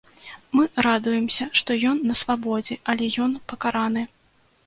[0.57, 4.03] Мы радуемся, што ён на свабодзе, але ён пакараны.